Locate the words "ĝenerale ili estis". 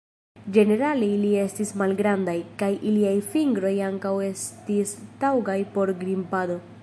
0.53-1.73